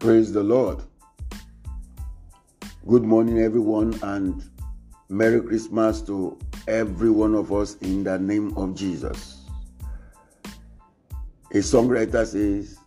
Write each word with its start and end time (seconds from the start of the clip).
Praise 0.00 0.32
the 0.32 0.42
Lord. 0.42 0.82
Good 2.86 3.02
morning, 3.02 3.40
everyone, 3.40 3.92
and 4.02 4.42
Merry 5.10 5.42
Christmas 5.42 6.00
to 6.02 6.38
every 6.66 7.10
one 7.10 7.34
of 7.34 7.52
us 7.52 7.76
in 7.82 8.04
the 8.04 8.18
name 8.18 8.56
of 8.56 8.74
Jesus. 8.74 9.44
A 11.52 11.58
songwriter 11.58 12.26
says, 12.26 12.78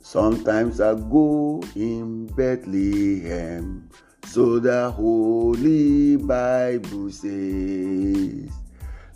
Sometimes 0.00 0.82
I 0.82 0.96
go 0.96 1.62
in 1.74 2.26
Bethlehem, 2.26 3.88
so 4.26 4.58
the 4.58 4.90
Holy 4.90 6.16
Bible 6.16 7.10
says, 7.10 8.50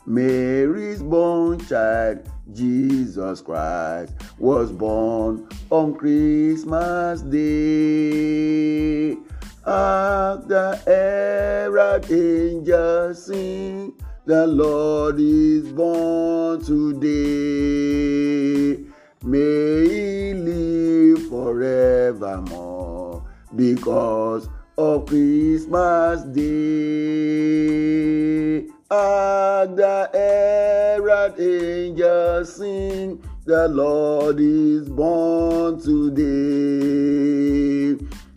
Mary's 0.06 1.02
born 1.02 1.59
child, 1.66 2.28
Jesus 2.52 3.40
Christ, 3.42 4.14
was 4.38 4.73
born 4.73 5.46
on 5.70 5.95
Christmas 5.95 7.20
Day. 7.23 9.16
The 9.64 10.80
herald 10.86 12.10
angels 12.10 13.26
sing, 13.26 13.92
the 14.24 14.46
Lord 14.46 15.20
is 15.20 15.70
born 15.73 16.60
today. 16.64 17.06
May 19.23 19.88
he 19.88 20.32
live 20.34 21.28
forevermore 21.28 23.23
because 23.54 24.48
of 24.79 25.07
Christmas 25.07 26.23
Day. 26.23 27.51
Hark 28.90 29.20
the 29.66 30.11
herald 30.13 31.39
angels 31.39 32.57
sing, 32.57 33.23
the 33.45 33.69
Lord 33.69 34.41
is 34.41 34.89
born 34.89 35.80
today. 35.80 36.21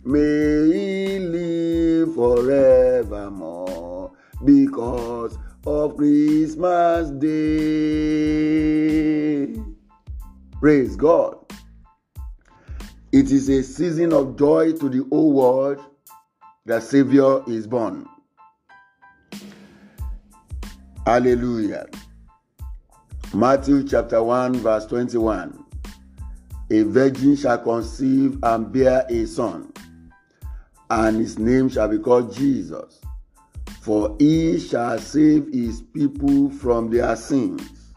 May 0.04 0.72
he 0.72 1.18
live 1.18 2.14
forevermore 2.14 4.12
because 4.44 5.38
of 5.66 5.96
Christmas 5.96 7.10
Day. 7.10 8.44
Praise 10.60 10.96
God. 10.96 11.36
It 13.12 13.30
is 13.30 13.48
a 13.48 13.62
season 13.62 14.12
of 14.12 14.36
joy 14.36 14.72
to 14.72 14.88
the 14.88 15.06
whole 15.08 15.32
world. 15.32 15.78
The 16.66 16.80
Savior 16.80 17.42
is 17.48 17.66
born. 17.66 18.08
Hallelujah. 21.06 21.86
Matthew 23.34 23.86
chapter 23.86 24.22
1, 24.22 24.54
verse 24.54 24.86
21. 24.86 25.62
A 26.70 26.82
virgin 26.84 27.36
shall 27.36 27.58
conceive 27.58 28.38
and 28.42 28.72
bear 28.72 29.04
a 29.10 29.26
son, 29.26 29.70
and 30.88 31.18
his 31.18 31.38
name 31.38 31.68
shall 31.68 31.88
be 31.88 31.98
called 31.98 32.34
Jesus. 32.34 33.02
For 33.82 34.16
he 34.18 34.58
shall 34.58 34.98
save 34.98 35.52
his 35.52 35.82
people 35.82 36.48
from 36.48 36.88
their 36.90 37.14
sins. 37.16 37.92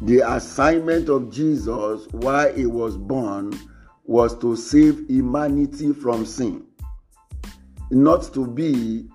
The 0.00 0.20
assignment 0.20 1.10
of 1.10 1.30
Jesus 1.30 2.06
while 2.10 2.54
he 2.54 2.64
was 2.64 2.96
born 2.96 3.52
was 4.04 4.34
to 4.38 4.56
save 4.56 5.04
humanity 5.10 5.92
from 5.92 6.24
sin, 6.24 6.64
not 7.90 8.32
to 8.32 8.46
be 8.46 9.10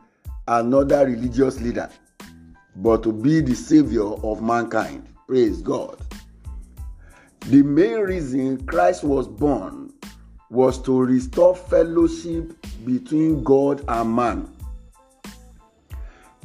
another 0.48 1.08
religious 1.08 1.60
leader 1.60 1.90
but 2.76 3.04
to 3.04 3.12
be 3.12 3.42
the 3.42 3.56
savior 3.56 4.06
of 4.06 4.42
mankind. 4.42 5.08
Praise 5.28 5.62
God. 5.62 5.98
The 7.48 7.64
main 7.64 8.00
reason 8.00 8.66
Christ 8.66 9.04
was 9.04 9.28
born 9.28 9.94
was 10.50 10.82
to 10.84 11.00
restore 11.00 11.56
fellowship 11.56 12.54
between 12.86 13.44
God 13.44 13.84
and 13.88 14.16
man. 14.16 14.54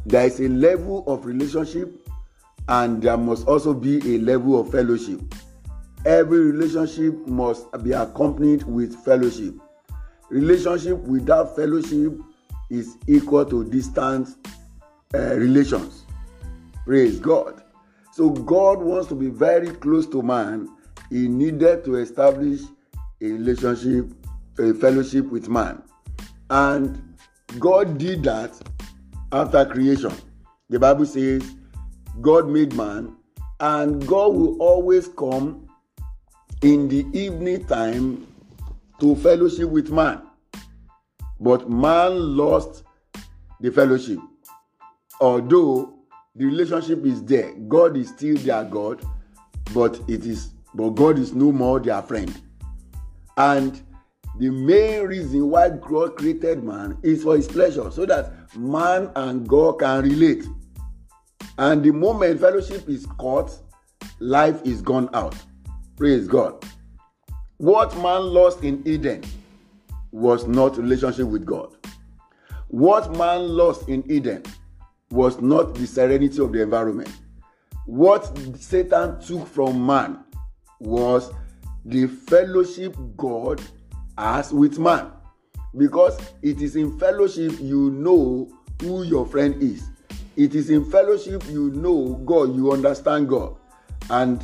There 0.06 0.24
is 0.24 0.40
a 0.40 0.48
level 0.48 1.04
of 1.06 1.26
relationship 1.26 2.08
and 2.68 3.02
there 3.02 3.16
must 3.16 3.46
also 3.46 3.74
be 3.74 4.14
a 4.14 4.18
level 4.18 4.60
of 4.60 4.70
fellowship. 4.70 5.20
Every 6.04 6.38
relationship 6.38 7.26
must 7.26 7.66
be 7.82 7.92
accompanied 7.92 8.62
with 8.62 8.94
fellowship. 9.04 9.54
Relationship 10.30 10.98
without 10.98 11.56
fellowship 11.56 12.12
is 12.70 12.96
equal 13.06 13.44
to 13.46 13.64
distant 13.64 14.28
uh, 15.14 15.34
relations. 15.34 16.05
Praise 16.86 17.18
God. 17.18 17.64
So 18.12 18.30
God 18.30 18.78
wants 18.78 19.08
to 19.08 19.16
be 19.16 19.28
very 19.28 19.70
close 19.70 20.06
to 20.06 20.22
man. 20.22 20.68
He 21.10 21.26
needed 21.26 21.84
to 21.84 21.96
establish 21.96 22.60
a 23.20 23.26
relationship, 23.26 24.06
a 24.60 24.72
fellowship 24.72 25.26
with 25.26 25.48
man. 25.48 25.82
And 26.48 27.16
God 27.58 27.98
did 27.98 28.22
that 28.22 28.52
after 29.32 29.64
creation. 29.66 30.12
The 30.70 30.78
Bible 30.78 31.06
says 31.06 31.56
God 32.20 32.48
made 32.48 32.72
man, 32.74 33.16
and 33.58 34.06
God 34.06 34.34
will 34.34 34.56
always 34.62 35.08
come 35.08 35.68
in 36.62 36.88
the 36.88 37.04
evening 37.12 37.66
time 37.66 38.28
to 39.00 39.16
fellowship 39.16 39.70
with 39.70 39.90
man. 39.90 40.22
But 41.40 41.68
man 41.68 42.36
lost 42.36 42.84
the 43.60 43.72
fellowship. 43.72 44.20
Although 45.20 45.95
the 46.36 46.44
relationship 46.44 47.04
is 47.04 47.24
there. 47.24 47.54
God 47.68 47.96
is 47.96 48.08
still 48.08 48.36
their 48.36 48.64
God, 48.64 49.02
but 49.74 49.98
it 50.08 50.26
is 50.26 50.50
but 50.74 50.90
God 50.90 51.18
is 51.18 51.34
no 51.34 51.52
more 51.52 51.80
their 51.80 52.02
friend. 52.02 52.38
And 53.38 53.80
the 54.38 54.50
main 54.50 55.04
reason 55.06 55.48
why 55.48 55.70
God 55.70 56.16
created 56.16 56.62
man 56.62 56.98
is 57.02 57.22
for 57.22 57.36
his 57.36 57.48
pleasure, 57.48 57.90
so 57.90 58.04
that 58.04 58.54
man 58.54 59.10
and 59.16 59.48
God 59.48 59.78
can 59.78 60.02
relate. 60.02 60.44
And 61.56 61.82
the 61.82 61.92
moment 61.92 62.40
fellowship 62.40 62.86
is 62.88 63.06
cut, 63.18 63.58
life 64.18 64.60
is 64.64 64.82
gone 64.82 65.08
out. 65.14 65.34
Praise 65.96 66.28
God. 66.28 66.62
What 67.56 67.96
man 67.96 68.20
lost 68.34 68.62
in 68.62 68.86
Eden 68.86 69.24
was 70.12 70.46
not 70.46 70.76
relationship 70.76 71.26
with 71.28 71.46
God. 71.46 71.74
What 72.68 73.16
man 73.16 73.48
lost 73.48 73.88
in 73.88 74.04
Eden 74.10 74.42
was 75.10 75.40
not 75.40 75.74
the 75.74 75.86
serenity 75.86 76.40
of 76.40 76.52
the 76.52 76.62
environment. 76.62 77.10
What 77.86 78.36
Satan 78.58 79.20
took 79.20 79.46
from 79.46 79.84
man 79.84 80.24
was 80.80 81.32
the 81.84 82.06
fellowship 82.08 82.96
God 83.16 83.62
has 84.18 84.52
with 84.52 84.78
man. 84.78 85.12
Because 85.76 86.18
it 86.42 86.60
is 86.62 86.74
in 86.74 86.98
fellowship 86.98 87.52
you 87.60 87.90
know 87.90 88.50
who 88.80 89.04
your 89.04 89.26
friend 89.26 89.62
is. 89.62 89.84
It 90.36 90.54
is 90.54 90.70
in 90.70 90.90
fellowship 90.90 91.44
you 91.48 91.70
know 91.70 92.14
God, 92.24 92.54
you 92.56 92.72
understand 92.72 93.28
God. 93.28 93.56
And 94.10 94.42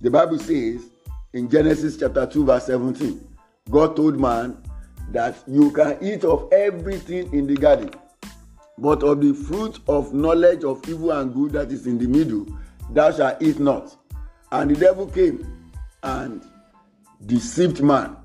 the 0.00 0.10
Bible 0.10 0.38
says 0.38 0.82
in 1.32 1.48
Genesis 1.48 1.96
chapter 1.96 2.26
2, 2.26 2.44
verse 2.44 2.66
17, 2.66 3.26
God 3.70 3.96
told 3.96 4.20
man 4.20 4.56
that 5.10 5.36
you 5.48 5.70
can 5.72 5.98
eat 6.00 6.24
of 6.24 6.52
everything 6.52 7.32
in 7.32 7.46
the 7.46 7.54
garden 7.54 7.90
but 8.78 9.02
of 9.02 9.20
the 9.20 9.32
fruit 9.32 9.78
of 9.88 10.12
knowledge 10.12 10.64
of 10.64 10.86
evil 10.88 11.12
and 11.12 11.32
good 11.32 11.52
that 11.52 11.70
is 11.70 11.86
in 11.86 11.98
the 11.98 12.06
middle, 12.06 12.46
thou 12.90 13.12
shalt 13.12 13.40
eat 13.40 13.58
not. 13.58 13.96
And 14.52 14.70
the 14.70 14.74
devil 14.74 15.06
came 15.06 15.70
and 16.02 16.42
deceived 17.26 17.82
man 17.82 18.16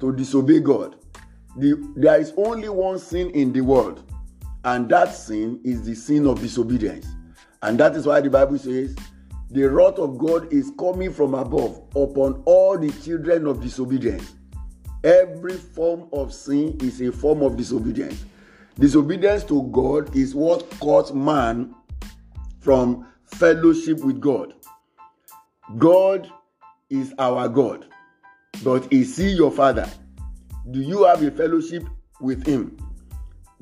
to 0.00 0.12
disobey 0.12 0.60
God. 0.60 0.96
The, 1.56 1.92
there 1.96 2.20
is 2.20 2.32
only 2.36 2.68
one 2.68 2.98
sin 2.98 3.30
in 3.30 3.52
the 3.52 3.60
world, 3.60 4.02
and 4.64 4.88
that 4.88 5.14
sin 5.14 5.60
is 5.64 5.84
the 5.84 5.94
sin 5.94 6.26
of 6.26 6.40
disobedience. 6.40 7.06
And 7.62 7.78
that 7.78 7.94
is 7.94 8.06
why 8.06 8.20
the 8.20 8.30
Bible 8.30 8.58
says, 8.58 8.96
the 9.50 9.68
wrath 9.68 9.98
of 9.98 10.16
God 10.16 10.50
is 10.50 10.72
coming 10.78 11.12
from 11.12 11.34
above 11.34 11.82
upon 11.94 12.42
all 12.46 12.78
the 12.78 12.90
children 13.04 13.46
of 13.46 13.60
disobedience. 13.60 14.34
Every 15.04 15.54
form 15.58 16.08
of 16.12 16.32
sin 16.32 16.78
is 16.80 17.02
a 17.02 17.12
form 17.12 17.42
of 17.42 17.56
disobedience. 17.56 18.24
Disobedience 18.78 19.44
to 19.44 19.64
God 19.64 20.16
is 20.16 20.34
what 20.34 20.68
cuts 20.80 21.12
man 21.12 21.74
from 22.60 23.06
fellowship 23.26 24.00
with 24.00 24.18
God. 24.18 24.54
God 25.76 26.30
is 26.88 27.12
our 27.18 27.48
God, 27.48 27.86
but 28.64 28.90
is 28.90 29.16
He 29.16 29.30
your 29.32 29.50
Father? 29.50 29.88
Do 30.70 30.80
you 30.80 31.04
have 31.04 31.22
a 31.22 31.30
fellowship 31.30 31.84
with 32.20 32.46
Him? 32.46 32.78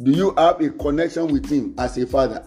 Do 0.00 0.12
you 0.12 0.32
have 0.36 0.60
a 0.60 0.70
connection 0.70 1.26
with 1.26 1.50
Him 1.50 1.74
as 1.76 1.98
a 1.98 2.06
Father? 2.06 2.46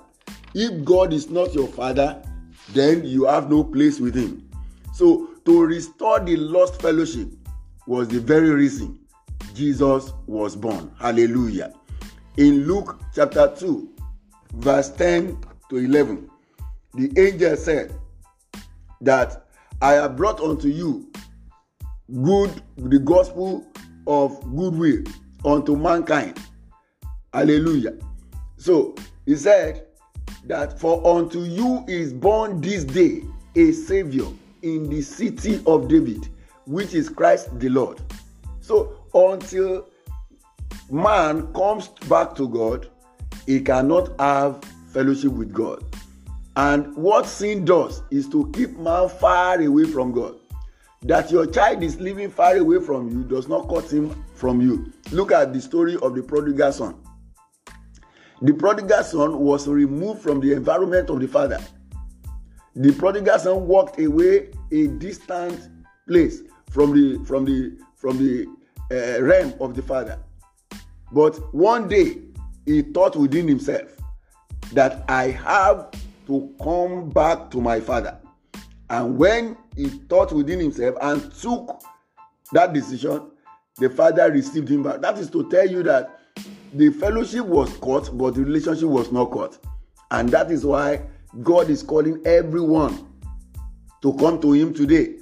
If 0.53 0.85
God 0.85 1.11
is 1.11 1.29
not 1.29 1.53
your 1.53 1.67
Father, 1.67 2.21
then 2.69 3.03
you 3.03 3.25
have 3.25 3.49
no 3.49 3.63
place 3.63 3.99
with 3.99 4.15
Him. 4.15 4.49
So, 4.93 5.29
to 5.43 5.65
restore 5.65 6.21
the 6.21 6.37
lost 6.37 6.81
fellowship 6.81 7.27
was 7.87 8.07
the 8.07 8.19
very 8.19 8.51
reason 8.51 8.99
Jesus 9.53 10.13
was 10.27 10.55
born. 10.55 10.91
Hallelujah 10.97 11.73
in 12.37 12.65
Luke 12.65 12.99
chapter 13.13 13.53
2, 13.57 13.89
verse 14.55 14.89
10 14.91 15.37
to 15.69 15.77
11, 15.77 16.29
the 16.95 17.11
angel 17.19 17.55
said 17.55 17.93
that 19.01 19.45
I 19.81 19.93
have 19.93 20.15
brought 20.15 20.39
unto 20.39 20.67
you 20.67 21.11
good 22.21 22.61
the 22.77 22.99
gospel 22.99 23.65
of 24.07 24.39
goodwill 24.55 25.03
unto 25.45 25.75
mankind. 25.75 26.39
Hallelujah. 27.33 27.97
So 28.57 28.95
he 29.25 29.35
said 29.35 29.87
that 30.45 30.79
for 30.79 31.05
unto 31.05 31.41
you 31.41 31.83
is 31.87 32.13
born 32.13 32.61
this 32.61 32.83
day 32.83 33.21
a 33.55 33.71
savior 33.71 34.27
in 34.61 34.89
the 34.89 35.01
city 35.01 35.61
of 35.67 35.87
david 35.87 36.27
which 36.65 36.93
is 36.93 37.09
christ 37.09 37.57
the 37.59 37.69
lord. 37.69 37.99
So 38.61 38.95
until 39.13 39.87
man 40.93 41.51
comes 41.53 41.87
back 42.07 42.35
to 42.35 42.47
god 42.47 42.87
he 43.45 43.59
cannot 43.59 44.09
have 44.19 44.63
fellowship 44.87 45.31
with 45.31 45.51
god. 45.51 45.83
And 46.55 46.95
what 46.95 47.25
sin 47.25 47.65
does 47.65 48.03
is 48.11 48.29
to 48.29 48.49
keep 48.53 48.77
man 48.77 49.09
far 49.09 49.59
away 49.59 49.85
from 49.85 50.11
god. 50.11 50.35
That 51.01 51.31
your 51.31 51.47
child 51.47 51.83
is 51.83 51.99
living 51.99 52.29
far 52.29 52.55
away 52.55 52.79
from 52.79 53.09
you 53.09 53.23
does 53.23 53.47
not 53.47 53.67
cut 53.67 53.91
him 53.91 54.23
from 54.35 54.61
you. 54.61 54.93
Look 55.11 55.31
at 55.31 55.51
the 55.51 55.59
story 55.59 55.97
of 56.01 56.15
the 56.15 56.23
prodigal 56.23 56.71
son. 56.71 56.95
The 58.41 58.53
prodigal 58.53 59.03
son 59.03 59.39
was 59.39 59.67
removed 59.67 60.21
from 60.21 60.39
the 60.39 60.53
environment 60.53 61.09
of 61.09 61.19
the 61.19 61.27
father. 61.27 61.59
The 62.75 62.93
prodigal 62.93 63.39
son 63.39 63.67
walked 63.67 63.99
away 63.99 64.51
a 64.71 64.87
distant 64.87 65.69
place 66.07 66.41
from 66.69 66.93
the 66.93 67.23
from 67.25 67.45
the 67.45 67.77
from 67.95 68.17
the 68.17 68.45
uh, 68.91 69.21
realm 69.23 69.53
of 69.59 69.75
the 69.75 69.81
father 69.81 70.19
but 71.13 71.53
one 71.53 71.87
day 71.87 72.17
he 72.65 72.81
thought 72.81 73.15
within 73.15 73.47
himself 73.47 73.95
that 74.71 75.03
i 75.07 75.27
have 75.29 75.91
to 76.27 76.53
come 76.61 77.09
back 77.09 77.49
to 77.51 77.59
my 77.59 77.79
father. 77.79 78.17
And 78.89 79.17
when 79.17 79.57
he 79.75 79.89
thought 79.89 80.31
within 80.31 80.59
himself 80.59 80.95
and 81.01 81.33
took 81.33 81.81
that 82.51 82.73
decision 82.73 83.31
the 83.77 83.89
father 83.89 84.31
received 84.31 84.69
him 84.69 84.83
back. 84.83 85.01
That 85.01 85.17
is 85.17 85.31
to 85.31 85.49
tell 85.49 85.67
you 85.67 85.81
that 85.83 86.19
the 86.73 86.89
fellowship 86.91 87.45
was 87.45 87.75
cut 87.77 88.15
but 88.15 88.35
the 88.35 88.43
relationship 88.43 88.87
was 88.87 89.11
not 89.11 89.31
cut. 89.31 89.57
And 90.11 90.29
that 90.29 90.51
is 90.51 90.65
why 90.65 91.01
god 91.41 91.69
is 91.69 91.81
calling 91.81 92.21
everyone 92.25 93.07
to 94.03 94.13
come 94.13 94.39
to 94.41 94.51
him 94.51 94.73
today. 94.73 95.15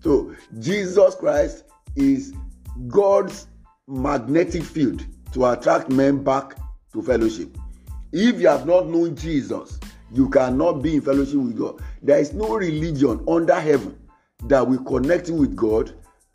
So 0.00 0.34
jesus 0.58 1.14
christ 1.14 1.64
is 1.94 2.34
god's 2.88 3.46
magnetic 3.92 4.62
field 4.62 5.04
to 5.32 5.46
attract 5.46 5.90
men 5.90 6.22
back 6.22 6.56
to 6.92 7.02
fellowship 7.02 7.56
if 8.12 8.40
you 8.40 8.48
have 8.48 8.66
not 8.66 8.86
known 8.88 9.14
jesus 9.14 9.78
you 10.12 10.28
cannot 10.28 10.82
be 10.82 10.96
in 10.96 11.00
fellowship 11.00 11.36
with 11.36 11.58
God. 11.58 11.80
There 12.02 12.18
is 12.18 12.34
no 12.34 12.56
religion 12.56 13.24
under 13.26 13.58
heaven 13.58 13.98
that 14.44 14.66
will 14.66 14.84
connect 14.84 15.28
you 15.28 15.34
with 15.34 15.56
God 15.56 15.92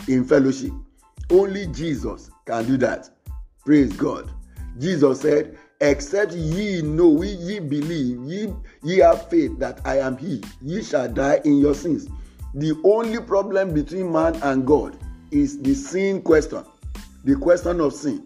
in 0.08 0.26
fellowship. 0.26 0.72
Only 1.30 1.68
Jesus 1.68 2.32
can 2.46 2.66
do 2.66 2.78
that. 2.78 3.10
Praise 3.64 3.94
God. 3.94 4.32
Jesus 4.80 5.22
said, 5.22 5.58
Except 5.80 6.34
ye 6.34 6.82
know, 6.82 7.22
ye 7.22 7.60
believe, 7.60 8.24
ye, 8.24 8.52
ye 8.82 8.98
have 8.98 9.30
faith 9.30 9.60
that 9.60 9.80
I 9.86 10.00
am 10.00 10.18
He, 10.18 10.44
ye 10.62 10.82
shall 10.82 11.08
die 11.08 11.40
in 11.46 11.60
your 11.60 11.76
sins. 11.76 12.08
The 12.56 12.80
only 12.84 13.20
problem 13.22 13.76
between 13.76 14.12
man 14.12 14.36
and 14.42 14.66
God 14.66 14.98
is 15.30 15.62
the 15.62 15.76
sin 15.76 16.24
question, 16.24 16.64
the 17.28 17.36
question 17.36 17.82
of 17.82 17.94
sin. 17.94 18.24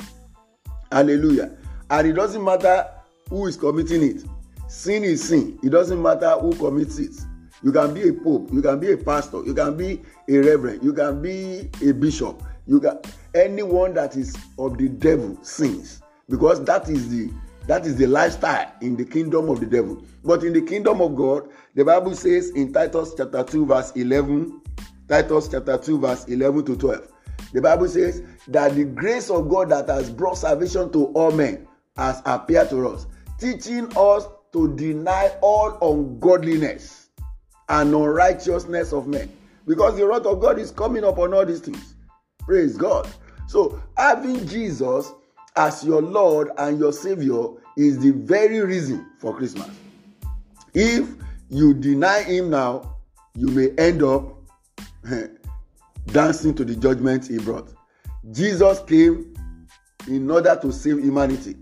Hallelujah. 0.91 1.57
And 1.89 2.07
it 2.07 2.13
doesn't 2.13 2.43
matter 2.43 2.87
who 3.29 3.47
is 3.47 3.57
committing 3.57 4.03
it. 4.03 4.23
Sin 4.69 5.03
is 5.03 5.27
sin. 5.27 5.57
It 5.63 5.71
doesn't 5.71 5.99
matter 5.99 6.29
who 6.39 6.53
commits 6.53 6.99
it. 6.99 7.19
You 7.63 7.71
can 7.71 7.93
be 7.93 8.07
a 8.07 8.13
pope 8.13 8.49
you 8.51 8.61
can 8.61 8.79
be 8.79 8.91
a 8.91 8.97
pastor 8.97 9.43
you 9.45 9.53
can 9.53 9.77
be 9.77 10.01
a 10.27 10.37
reverend 10.39 10.83
you 10.83 10.93
can 10.93 11.21
be 11.21 11.69
a 11.83 11.91
bishop. 11.91 12.41
You 12.65 12.79
can 12.79 12.99
anyone 13.35 13.93
that 13.95 14.15
is 14.15 14.35
of 14.57 14.77
the 14.77 14.87
devil 14.87 15.37
sins. 15.43 16.01
Because 16.29 16.63
that 16.65 16.87
is 16.87 17.09
the 17.09 17.31
that 17.67 17.85
is 17.85 17.95
the 17.95 18.07
lifestyle 18.07 18.71
in 18.81 18.95
the 18.95 19.05
kingdom 19.05 19.49
of 19.49 19.59
the 19.59 19.65
devil. 19.65 20.03
But 20.23 20.43
in 20.43 20.53
the 20.53 20.61
kingdom 20.61 21.01
of 21.01 21.15
god 21.15 21.49
the 21.73 21.83
bible 21.83 22.13
says 22.13 22.51
in 22.51 22.71
titus 22.71 23.15
chapter 23.17 23.43
2 23.43 23.65
verse 23.65 23.91
11 23.95 24.61
titus 25.07 25.47
chapter 25.47 25.77
2 25.77 25.99
verse 25.99 26.25
11 26.25 26.65
to 26.65 26.75
12 26.75 27.10
the 27.53 27.61
bible 27.61 27.87
says 27.87 28.21
that 28.47 28.75
the 28.75 28.83
grace 28.83 29.29
of 29.29 29.49
god 29.49 29.69
that 29.69 29.87
has 29.87 30.09
brought 30.09 30.37
salvation 30.37 30.91
to 30.91 31.05
all 31.07 31.31
men 31.31 31.67
has 31.97 32.21
appeared 32.25 32.69
to 32.69 32.87
us 32.87 33.07
teaching 33.41 33.87
us 33.97 34.27
to 34.53 34.75
deny 34.75 35.31
all 35.41 35.77
ungodliness 35.81 37.09
and 37.69 37.93
unrighteousness 37.93 38.93
of 38.93 39.07
men 39.07 39.31
because 39.65 39.97
the 39.97 40.05
wrath 40.05 40.25
of 40.25 40.39
God 40.39 40.59
is 40.59 40.71
coming 40.71 41.03
upon 41.03 41.33
all 41.33 41.45
these 41.45 41.61
things. 41.61 41.95
Praise 42.39 42.77
God. 42.77 43.09
So, 43.47 43.81
having 43.97 44.45
Jesus 44.47 45.11
as 45.55 45.83
your 45.83 46.01
Lord 46.01 46.51
and 46.57 46.79
your 46.79 46.93
Savior 46.93 47.47
is 47.77 47.99
the 47.99 48.11
very 48.11 48.59
reason 48.59 49.07
for 49.17 49.35
Christmas. 49.35 49.69
If 50.73 51.09
you 51.49 51.73
deny 51.73 52.23
Him 52.23 52.49
now, 52.49 52.95
you 53.35 53.47
may 53.47 53.69
end 53.77 54.03
up 54.03 54.35
dancing 56.07 56.53
to 56.55 56.65
the 56.65 56.75
judgment 56.75 57.27
He 57.27 57.37
brought. 57.39 57.73
Jesus 58.31 58.79
came 58.87 59.33
in 60.07 60.29
order 60.29 60.57
to 60.61 60.71
save 60.71 60.99
humanity. 60.99 61.57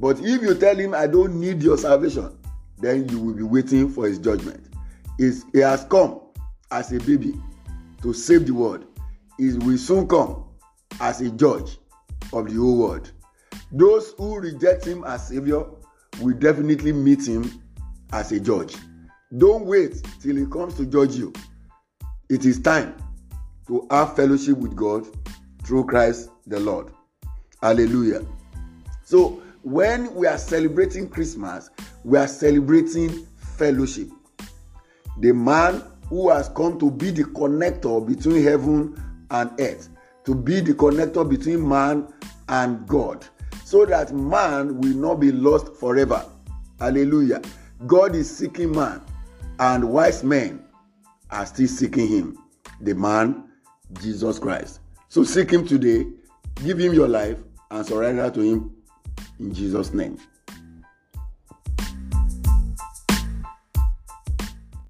But 0.00 0.18
if 0.20 0.42
you 0.42 0.54
tell 0.54 0.76
him, 0.76 0.94
I 0.94 1.06
don't 1.06 1.40
need 1.40 1.62
your 1.62 1.76
salvation, 1.76 2.38
then 2.78 3.08
you 3.08 3.18
will 3.18 3.34
be 3.34 3.42
waiting 3.42 3.88
for 3.88 4.06
his 4.06 4.18
judgment. 4.18 4.64
He's, 5.18 5.44
he 5.52 5.58
has 5.60 5.84
come 5.84 6.20
as 6.70 6.92
a 6.92 6.98
baby 7.00 7.34
to 8.02 8.12
save 8.12 8.46
the 8.46 8.54
world. 8.54 8.86
He 9.36 9.52
will 9.54 9.78
soon 9.78 10.06
come 10.06 10.44
as 11.00 11.20
a 11.20 11.30
judge 11.30 11.78
of 12.32 12.48
the 12.48 12.54
whole 12.54 12.78
world. 12.78 13.10
Those 13.72 14.14
who 14.16 14.38
reject 14.38 14.84
him 14.84 15.04
as 15.04 15.28
Savior 15.28 15.64
will 16.20 16.36
definitely 16.38 16.92
meet 16.92 17.26
him 17.26 17.62
as 18.12 18.32
a 18.32 18.40
judge. 18.40 18.76
Don't 19.36 19.66
wait 19.66 20.02
till 20.20 20.36
he 20.36 20.46
comes 20.46 20.74
to 20.74 20.86
judge 20.86 21.16
you. 21.16 21.32
It 22.30 22.44
is 22.44 22.60
time 22.60 22.94
to 23.68 23.86
have 23.90 24.16
fellowship 24.16 24.58
with 24.58 24.74
God 24.74 25.06
through 25.62 25.84
Christ 25.84 26.30
the 26.46 26.58
Lord. 26.58 26.90
Hallelujah. 27.62 28.24
So, 29.04 29.42
when 29.62 30.14
we 30.14 30.26
are 30.26 30.38
celebrating 30.38 31.08
Christmas, 31.08 31.70
we 32.04 32.18
are 32.18 32.28
celebrating 32.28 33.26
fellowship. 33.36 34.08
The 35.20 35.32
man 35.32 35.82
who 36.08 36.30
has 36.30 36.48
come 36.48 36.78
to 36.78 36.90
be 36.90 37.10
the 37.10 37.24
connector 37.24 38.06
between 38.06 38.42
heaven 38.42 39.02
and 39.30 39.50
earth, 39.60 39.90
to 40.24 40.34
be 40.34 40.60
the 40.60 40.72
connector 40.72 41.28
between 41.28 41.68
man 41.68 42.06
and 42.48 42.86
God, 42.86 43.26
so 43.64 43.84
that 43.84 44.14
man 44.14 44.80
will 44.80 44.96
not 44.96 45.16
be 45.16 45.32
lost 45.32 45.74
forever. 45.74 46.24
Hallelujah. 46.78 47.42
God 47.86 48.14
is 48.14 48.34
seeking 48.34 48.72
man, 48.72 49.02
and 49.58 49.90
wise 49.90 50.24
men 50.24 50.64
are 51.30 51.44
still 51.44 51.68
seeking 51.68 52.08
him. 52.08 52.38
The 52.80 52.94
man, 52.94 53.47
Jesus 54.00 54.38
Christ. 54.38 54.80
So 55.08 55.24
seek 55.24 55.50
him 55.50 55.66
today, 55.66 56.06
give 56.64 56.78
him 56.78 56.92
your 56.92 57.08
life, 57.08 57.38
and 57.70 57.86
surrender 57.86 58.30
to 58.30 58.40
him 58.40 58.74
in 59.38 59.54
Jesus' 59.54 59.92
name. 59.92 60.18